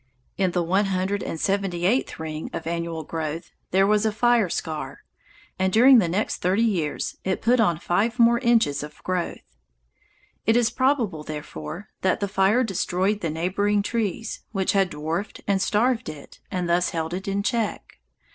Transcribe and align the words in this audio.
In 0.35 0.49
the 0.49 0.63
one 0.63 0.85
hundred 0.85 1.21
and 1.21 1.39
seventy 1.39 1.85
eighth 1.85 2.19
ring 2.19 2.49
of 2.53 2.65
annual 2.65 3.03
growth 3.03 3.51
there 3.69 3.85
was 3.85 4.03
a 4.03 4.11
fire 4.11 4.49
scar, 4.49 5.01
and 5.59 5.71
during 5.71 5.99
the 5.99 6.07
next 6.07 6.37
thirty 6.37 6.63
six 6.65 6.71
years 6.73 7.17
it 7.23 7.39
put 7.43 7.59
on 7.59 7.77
five 7.77 8.17
more 8.17 8.39
inches 8.39 8.81
of 8.81 9.03
growth. 9.03 9.59
It 10.47 10.57
is 10.57 10.71
probable, 10.71 11.21
therefore, 11.23 11.89
that 12.01 12.19
the 12.19 12.27
fire 12.27 12.63
destroyed 12.63 13.21
the 13.21 13.29
neighboring 13.29 13.83
trees, 13.83 14.41
which 14.51 14.71
had 14.71 14.89
dwarfed 14.89 15.41
and 15.45 15.61
starved 15.61 16.09
it 16.09 16.39
and 16.49 16.67
thus 16.67 16.89
held 16.89 17.13
it 17.13 17.27
in 17.27 17.43
check. 17.43 17.99